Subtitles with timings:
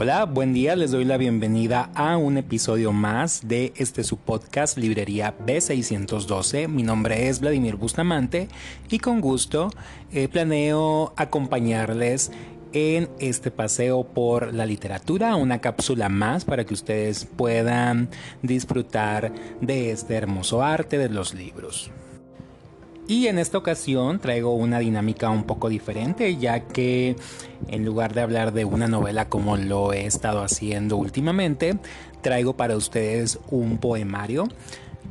[0.00, 4.78] Hola, buen día, les doy la bienvenida a un episodio más de este su podcast
[4.78, 6.68] Librería B612.
[6.68, 8.46] Mi nombre es Vladimir Bustamante
[8.88, 9.70] y con gusto
[10.12, 12.30] eh, planeo acompañarles
[12.72, 18.08] en este paseo por la literatura, una cápsula más para que ustedes puedan
[18.40, 21.90] disfrutar de este hermoso arte de los libros.
[23.08, 27.16] Y en esta ocasión traigo una dinámica un poco diferente, ya que
[27.68, 31.78] en lugar de hablar de una novela como lo he estado haciendo últimamente,
[32.20, 34.46] traigo para ustedes un poemario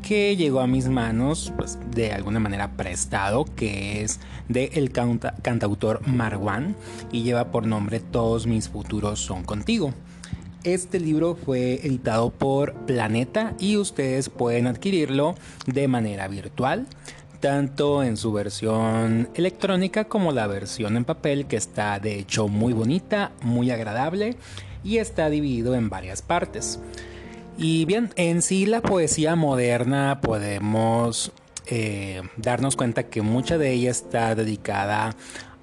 [0.03, 6.07] que llegó a mis manos pues, de alguna manera prestado, que es de el cantautor
[6.07, 6.75] Marwan
[7.11, 9.91] y lleva por nombre Todos mis futuros son contigo.
[10.63, 15.33] Este libro fue editado por Planeta y ustedes pueden adquirirlo
[15.65, 16.85] de manera virtual
[17.39, 22.73] tanto en su versión electrónica como la versión en papel que está de hecho muy
[22.73, 24.35] bonita, muy agradable
[24.83, 26.79] y está dividido en varias partes.
[27.57, 31.31] Y bien, en sí la poesía moderna podemos
[31.65, 35.15] eh, darnos cuenta que mucha de ella está dedicada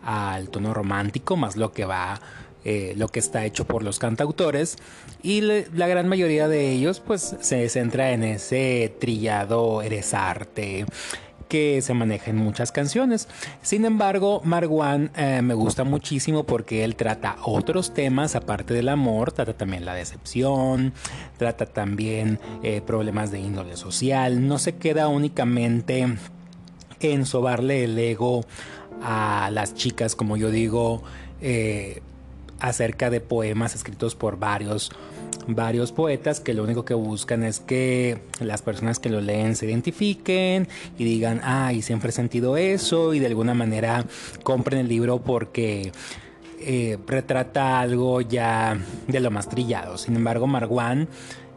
[0.05, 2.21] al tono romántico, más lo que va
[2.67, 4.79] eh, lo que está hecho por los cantautores
[5.23, 10.87] y la gran mayoría de ellos pues se centra en ese trillado eres arte
[11.55, 13.29] que se maneja en muchas canciones.
[13.63, 19.31] Sin embargo, Marwan eh, me gusta muchísimo porque él trata otros temas aparte del amor,
[19.31, 20.93] trata también la decepción,
[21.39, 26.17] trata también eh, problemas de índole social, no se queda únicamente
[26.99, 28.45] en sobarle el ego
[29.01, 31.05] a las chicas, como yo digo,
[31.41, 32.03] eh,
[32.59, 34.91] acerca de poemas escritos por varios
[35.47, 39.67] varios poetas que lo único que buscan es que las personas que lo leen se
[39.67, 44.05] identifiquen y digan, ay, siempre he sentido eso y de alguna manera
[44.43, 45.93] compren el libro porque
[46.61, 49.99] eh, retrata algo ya de lo más trillado.
[49.99, 51.09] Sin embargo, Marwan...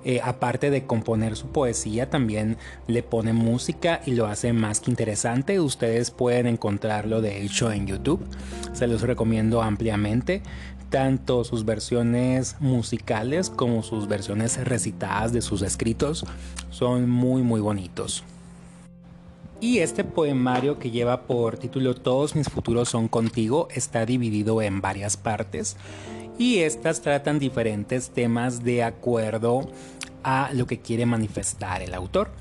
[0.06, 2.56] Eh, aparte de componer su poesía, también
[2.88, 5.59] le pone música y lo hace más que interesante.
[5.59, 8.25] Ustedes pueden encontrarlo de hecho en YouTube.
[8.72, 10.44] Se los recomiendo ampliamente
[10.90, 16.25] tanto sus versiones musicales como sus versiones recitadas de sus escritos
[16.70, 18.24] son muy muy bonitos.
[19.59, 24.81] Y este poemario que lleva por título Todos mis futuros son contigo está dividido en
[24.81, 25.78] varias partes
[26.38, 29.69] y estas tratan diferentes temas de acuerdo
[30.24, 32.31] a lo que quiere manifestar el autor.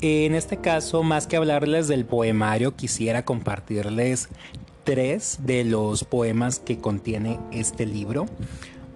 [0.00, 4.28] En este caso, más que hablarles del poemario, quisiera compartirles
[4.88, 8.24] tres de los poemas que contiene este libro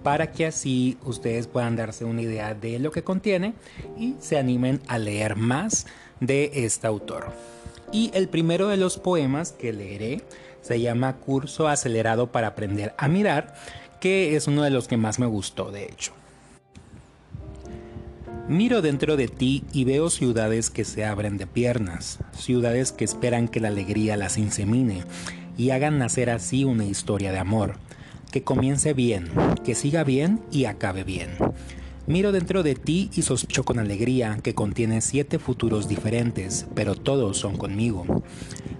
[0.01, 3.53] para que así ustedes puedan darse una idea de lo que contiene
[3.95, 5.85] y se animen a leer más
[6.19, 7.27] de este autor.
[7.91, 10.23] Y el primero de los poemas que leeré
[10.63, 13.53] se llama Curso acelerado para aprender a mirar,
[14.01, 16.13] que es uno de los que más me gustó de hecho.
[18.47, 23.47] Miro dentro de ti y veo ciudades que se abren de piernas, ciudades que esperan
[23.47, 25.03] que la alegría las insemine
[25.57, 27.75] y hagan nacer así una historia de amor,
[28.31, 29.29] que comience bien,
[29.63, 31.29] que siga bien y acabe bien.
[32.05, 37.37] Miro dentro de ti y sospecho con alegría que contiene siete futuros diferentes, pero todos
[37.37, 38.23] son conmigo.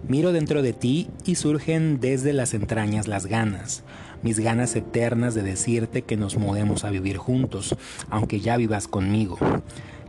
[0.07, 3.83] Miro dentro de ti y surgen desde las entrañas las ganas,
[4.23, 7.75] mis ganas eternas de decirte que nos mudemos a vivir juntos,
[8.09, 9.37] aunque ya vivas conmigo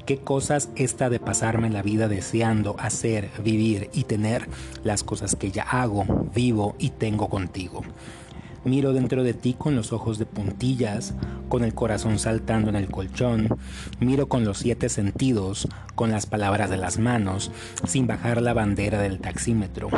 [0.06, 4.48] qué cosas está de pasarme la vida deseando hacer, vivir y tener
[4.82, 6.04] las cosas que ya hago,
[6.34, 7.82] vivo y tengo contigo.
[8.64, 11.14] Miro dentro de ti con los ojos de puntillas,
[11.50, 13.48] con el corazón saltando en el colchón.
[14.00, 17.50] Miro con los siete sentidos, con las palabras de las manos,
[17.87, 19.91] sin bajar la bandera del taxímetro,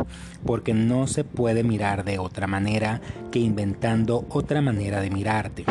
[0.45, 3.00] porque no se puede mirar de otra manera
[3.31, 5.65] que inventando otra manera de mirarte.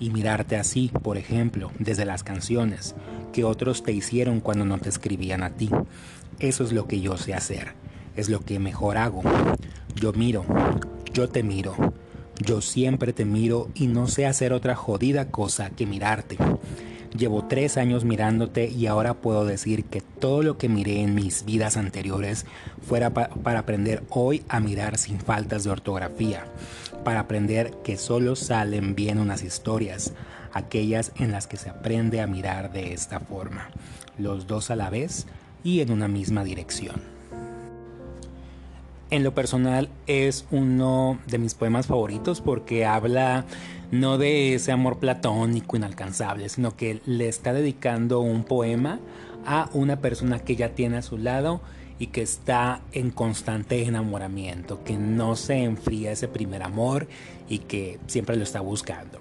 [0.00, 2.96] Y mirarte así, por ejemplo, desde las canciones,
[3.32, 5.70] que otros te hicieron cuando no te escribían a ti.
[6.38, 7.74] Eso es lo que yo sé hacer,
[8.16, 9.22] es lo que mejor hago.
[9.94, 10.44] Yo miro,
[11.12, 11.74] yo te miro,
[12.38, 16.36] yo siempre te miro y no sé hacer otra jodida cosa que mirarte.
[17.16, 21.44] Llevo tres años mirándote y ahora puedo decir que todo lo que miré en mis
[21.44, 22.46] vidas anteriores
[22.80, 26.46] fuera para aprender hoy a mirar sin faltas de ortografía,
[27.04, 30.14] para aprender que solo salen bien unas historias,
[30.52, 33.70] aquellas en las que se aprende a mirar de esta forma,
[34.18, 35.26] los dos a la vez
[35.64, 37.02] y en una misma dirección.
[39.10, 43.44] En lo personal es uno de mis poemas favoritos porque habla
[43.90, 49.00] no de ese amor platónico inalcanzable, sino que le está dedicando un poema
[49.44, 51.60] a una persona que ya tiene a su lado
[51.98, 57.06] y que está en constante enamoramiento, que no se enfría ese primer amor
[57.50, 59.18] y que siempre lo está buscando.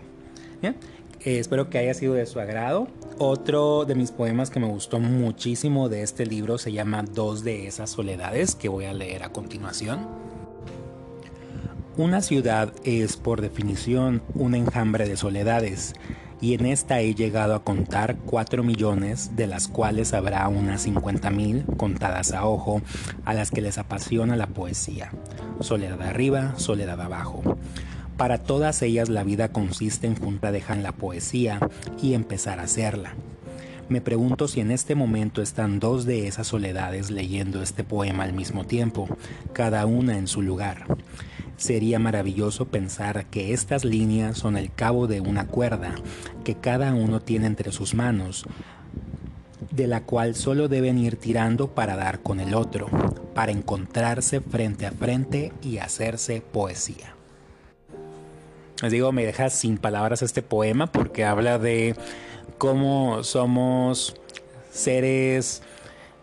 [1.24, 2.88] Eh, espero que haya sido de su agrado.
[3.20, 7.68] Otro de mis poemas que me gustó muchísimo de este libro se llama Dos de
[7.68, 10.08] esas soledades, que voy a leer a continuación.
[11.96, 15.94] Una ciudad es, por definición, un enjambre de soledades,
[16.40, 21.30] y en esta he llegado a contar 4 millones, de las cuales habrá unas 50
[21.30, 22.82] mil contadas a ojo,
[23.26, 25.12] a las que les apasiona la poesía.
[25.60, 27.51] Soledad arriba, soledad abajo.
[28.22, 31.60] Para todas ellas la vida consiste en juntar dejar la poesía
[32.04, 33.16] y empezar a hacerla.
[33.90, 38.34] Me pregunto si en este momento están dos de esas soledades leyendo este poema al
[38.34, 39.08] mismo tiempo,
[39.54, 40.86] cada una en su lugar.
[41.58, 45.96] Sería maravilloso pensar que estas líneas son el cabo de una cuerda
[46.44, 48.46] que cada uno tiene entre sus manos,
[49.72, 52.88] de la cual solo deben ir tirando para dar con el otro,
[53.34, 57.16] para encontrarse frente a frente y hacerse poesía.
[58.82, 61.96] Les digo, me deja sin palabras este poema porque habla de
[62.58, 64.16] cómo somos
[64.72, 65.62] seres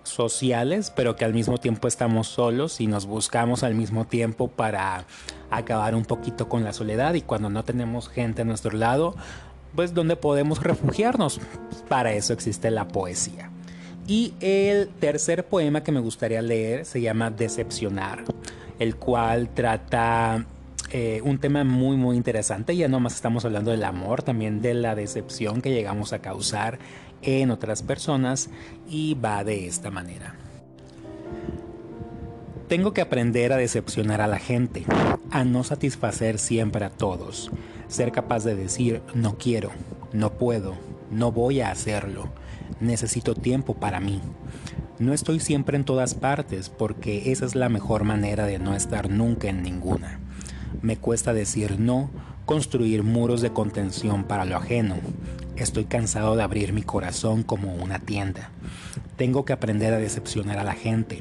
[0.02, 5.04] sociales, pero que al mismo tiempo estamos solos y nos buscamos al mismo tiempo para
[5.50, 9.14] acabar un poquito con la soledad y cuando no tenemos gente a nuestro lado,
[9.76, 11.40] pues donde podemos refugiarnos.
[11.88, 13.50] Para eso existe la poesía.
[14.08, 18.24] Y el tercer poema que me gustaría leer se llama Decepcionar,
[18.78, 20.46] el cual trata
[20.90, 22.76] eh, un tema muy muy interesante.
[22.76, 26.78] Ya no más estamos hablando del amor, también de la decepción que llegamos a causar
[27.22, 28.48] en otras personas
[28.88, 30.34] y va de esta manera.
[32.68, 34.84] Tengo que aprender a decepcionar a la gente,
[35.30, 37.50] a no satisfacer siempre a todos,
[37.88, 39.70] ser capaz de decir no quiero,
[40.12, 40.74] no puedo,
[41.10, 42.28] no voy a hacerlo,
[42.80, 44.20] necesito tiempo para mí.
[44.98, 49.08] No estoy siempre en todas partes porque esa es la mejor manera de no estar
[49.08, 50.20] nunca en ninguna.
[50.82, 52.10] Me cuesta decir no,
[52.46, 54.96] construir muros de contención para lo ajeno.
[55.56, 58.50] Estoy cansado de abrir mi corazón como una tienda.
[59.16, 61.20] Tengo que aprender a decepcionar a la gente,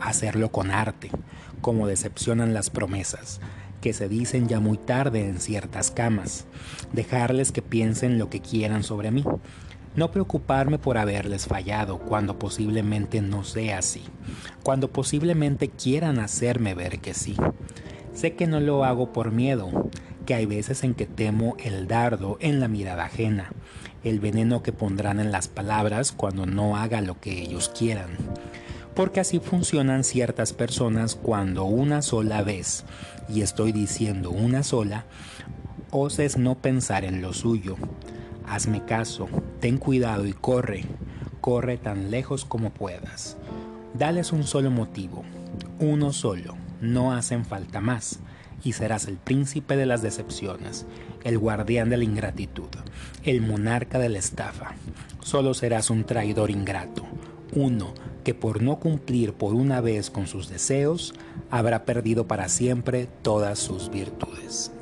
[0.00, 1.10] hacerlo con arte,
[1.60, 3.40] como decepcionan las promesas,
[3.80, 6.44] que se dicen ya muy tarde en ciertas camas,
[6.92, 9.24] dejarles que piensen lo que quieran sobre mí.
[9.94, 14.02] No preocuparme por haberles fallado cuando posiblemente no sea así,
[14.62, 17.36] cuando posiblemente quieran hacerme ver que sí.
[18.16, 19.68] Sé que no lo hago por miedo,
[20.24, 23.52] que hay veces en que temo el dardo en la mirada ajena,
[24.04, 28.08] el veneno que pondrán en las palabras cuando no haga lo que ellos quieran.
[28.94, 32.86] Porque así funcionan ciertas personas cuando una sola vez,
[33.28, 35.04] y estoy diciendo una sola,
[35.90, 37.76] oses no pensar en lo suyo.
[38.48, 39.28] Hazme caso,
[39.60, 40.86] ten cuidado y corre,
[41.42, 43.36] corre tan lejos como puedas.
[43.92, 45.22] Dales un solo motivo,
[45.80, 48.20] uno solo no hacen falta más,
[48.64, 50.86] y serás el príncipe de las decepciones,
[51.24, 52.68] el guardián de la ingratitud,
[53.24, 54.74] el monarca de la estafa.
[55.20, 57.04] Solo serás un traidor ingrato,
[57.54, 57.92] uno
[58.24, 61.14] que por no cumplir por una vez con sus deseos,
[61.50, 64.72] habrá perdido para siempre todas sus virtudes.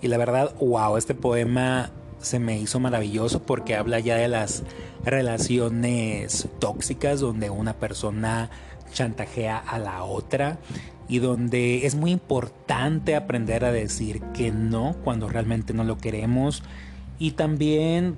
[0.00, 4.62] Y la verdad, wow, este poema se me hizo maravilloso porque habla ya de las
[5.04, 8.50] relaciones tóxicas donde una persona
[8.94, 10.58] chantajea a la otra
[11.08, 16.62] y donde es muy importante aprender a decir que no cuando realmente no lo queremos
[17.18, 18.16] y también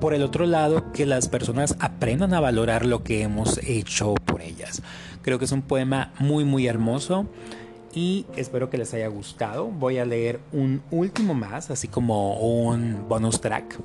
[0.00, 4.40] por el otro lado que las personas aprendan a valorar lo que hemos hecho por
[4.40, 4.82] ellas.
[5.22, 7.26] Creo que es un poema muy muy hermoso
[7.94, 9.66] y espero que les haya gustado.
[9.66, 13.78] Voy a leer un último más, así como un bonus track.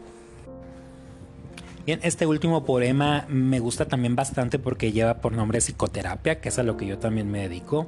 [1.87, 6.59] Bien, este último poema me gusta también bastante porque lleva por nombre psicoterapia, que es
[6.59, 7.87] a lo que yo también me dedico,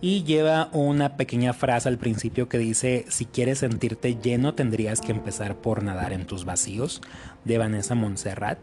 [0.00, 5.12] y lleva una pequeña frase al principio que dice, si quieres sentirte lleno tendrías que
[5.12, 7.00] empezar por nadar en tus vacíos,
[7.44, 8.58] de Vanessa Montserrat.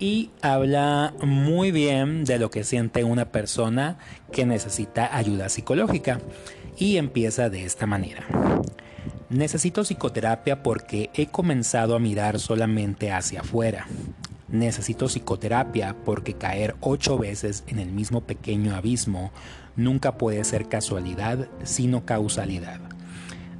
[0.00, 3.98] Y habla muy bien de lo que siente una persona
[4.32, 6.20] que necesita ayuda psicológica.
[6.76, 8.26] Y empieza de esta manera.
[9.30, 13.86] Necesito psicoterapia porque he comenzado a mirar solamente hacia afuera.
[14.48, 19.30] Necesito psicoterapia porque caer ocho veces en el mismo pequeño abismo
[19.76, 22.80] nunca puede ser casualidad, sino causalidad.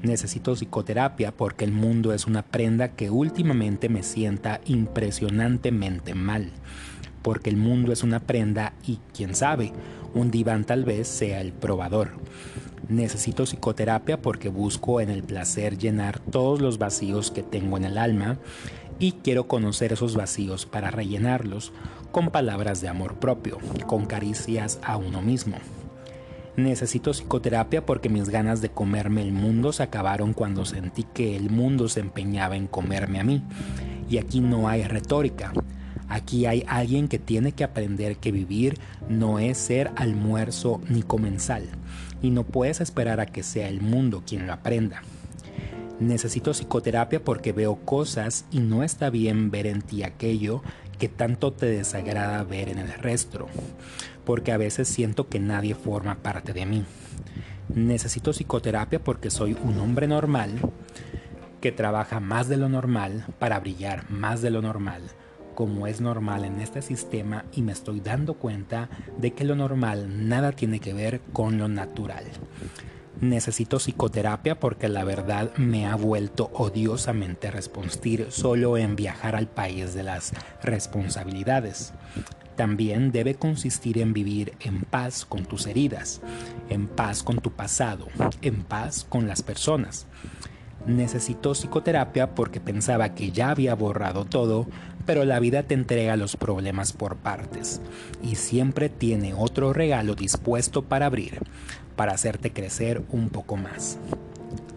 [0.02, 6.50] Necesito psicoterapia porque el mundo es una prenda que últimamente me sienta impresionantemente mal.
[7.22, 9.72] Porque el mundo es una prenda y, quién sabe,
[10.14, 12.12] un diván tal vez sea el probador.
[12.88, 17.98] Necesito psicoterapia porque busco en el placer llenar todos los vacíos que tengo en el
[17.98, 18.38] alma
[18.98, 21.72] y quiero conocer esos vacíos para rellenarlos
[22.10, 25.56] con palabras de amor propio, con caricias a uno mismo.
[26.56, 31.48] Necesito psicoterapia porque mis ganas de comerme el mundo se acabaron cuando sentí que el
[31.48, 33.42] mundo se empeñaba en comerme a mí.
[34.08, 35.52] Y aquí no hay retórica.
[36.10, 41.68] Aquí hay alguien que tiene que aprender que vivir no es ser almuerzo ni comensal.
[42.20, 45.02] Y no puedes esperar a que sea el mundo quien lo aprenda.
[46.00, 50.62] Necesito psicoterapia porque veo cosas y no está bien ver en ti aquello
[50.98, 53.46] que tanto te desagrada ver en el resto,
[54.24, 56.84] porque a veces siento que nadie forma parte de mí.
[57.74, 60.58] Necesito psicoterapia porque soy un hombre normal
[61.60, 65.02] que trabaja más de lo normal para brillar más de lo normal,
[65.60, 68.88] como es normal en este sistema y me estoy dando cuenta
[69.18, 72.24] de que lo normal nada tiene que ver con lo natural.
[73.20, 79.92] Necesito psicoterapia porque la verdad me ha vuelto odiosamente responsir solo en viajar al país
[79.92, 81.92] de las responsabilidades.
[82.56, 86.22] También debe consistir en vivir en paz con tus heridas,
[86.70, 88.06] en paz con tu pasado,
[88.40, 90.06] en paz con las personas.
[90.86, 94.66] Necesito psicoterapia porque pensaba que ya había borrado todo,
[95.06, 97.80] pero la vida te entrega los problemas por partes
[98.22, 101.40] y siempre tiene otro regalo dispuesto para abrir
[102.00, 103.98] para hacerte crecer un poco más.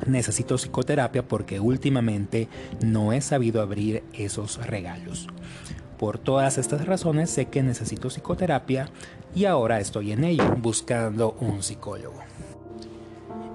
[0.06, 2.50] Necesito psicoterapia porque últimamente
[2.84, 5.30] no he sabido abrir esos regalos.
[5.98, 8.90] Por todas estas razones sé que necesito psicoterapia
[9.34, 12.20] y ahora estoy en ello, buscando un psicólogo.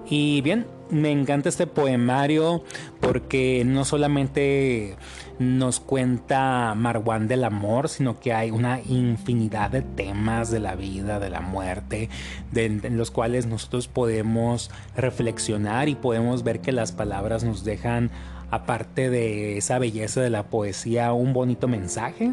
[0.09, 2.63] Y bien, me encanta este poemario
[3.01, 4.97] porque no solamente
[5.39, 11.21] nos cuenta Marwan del amor, sino que hay una infinidad de temas de la vida,
[11.21, 12.09] de la muerte,
[12.55, 18.11] en los cuales nosotros podemos reflexionar y podemos ver que las palabras nos dejan,
[18.51, 22.33] aparte de esa belleza de la poesía, un bonito mensaje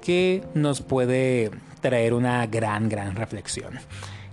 [0.00, 3.74] que nos puede traer una gran, gran reflexión.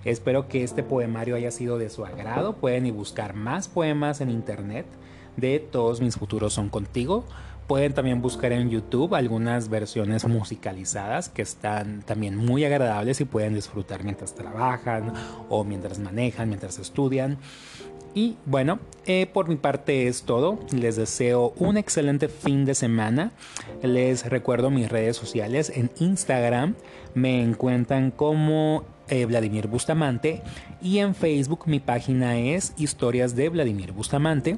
[0.07, 2.53] Espero que este poemario haya sido de su agrado.
[2.53, 4.85] Pueden ir buscar más poemas en internet
[5.35, 7.25] de Todos mis futuros son contigo.
[7.67, 13.53] Pueden también buscar en YouTube algunas versiones musicalizadas que están también muy agradables y pueden
[13.53, 15.11] disfrutar mientras trabajan
[15.49, 17.37] o mientras manejan, mientras estudian.
[18.13, 20.57] Y bueno, eh, por mi parte es todo.
[20.71, 23.33] Les deseo un excelente fin de semana.
[23.83, 25.69] Les recuerdo mis redes sociales.
[25.75, 26.75] En Instagram
[27.13, 30.41] me encuentran como eh, Vladimir Bustamante
[30.81, 34.57] y en Facebook mi página es Historias de Vladimir Bustamante.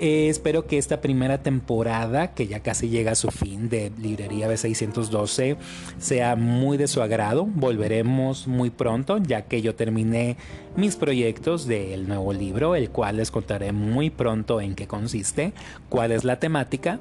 [0.00, 4.48] Eh, espero que esta primera temporada, que ya casi llega a su fin de Librería
[4.48, 5.56] B612,
[5.98, 7.46] sea muy de su agrado.
[7.46, 10.36] Volveremos muy pronto, ya que yo terminé
[10.76, 15.52] mis proyectos del nuevo libro, el cual les contaré muy pronto en qué consiste,
[15.88, 17.00] cuál es la temática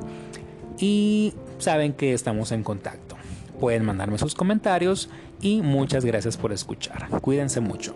[0.79, 3.16] y saben que estamos en contacto.
[3.59, 5.09] Pueden mandarme sus comentarios
[5.41, 7.07] y muchas gracias por escuchar.
[7.21, 7.95] Cuídense mucho.